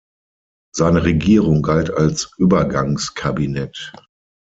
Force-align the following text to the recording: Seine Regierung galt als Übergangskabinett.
Seine 0.73 1.03
Regierung 1.03 1.61
galt 1.61 1.91
als 1.91 2.31
Übergangskabinett. 2.39 3.93